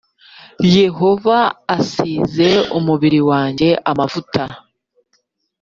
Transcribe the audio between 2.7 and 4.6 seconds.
umubiri wanjye amavuta